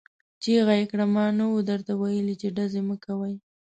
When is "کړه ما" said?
0.91-1.25